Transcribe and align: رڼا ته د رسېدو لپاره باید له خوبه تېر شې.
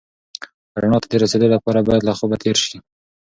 رڼا 0.81 0.97
ته 1.03 1.07
د 1.11 1.13
رسېدو 1.23 1.47
لپاره 1.55 1.85
باید 1.87 2.01
له 2.05 2.13
خوبه 2.17 2.35
تېر 2.43 2.57
شې. 2.65 2.77